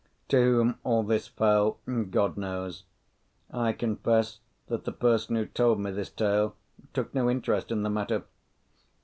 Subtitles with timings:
[0.29, 1.77] To whom all this fell,
[2.09, 2.85] God knows.
[3.51, 6.55] I confess that the person who told me this tale
[6.91, 8.23] took no interest in the matter.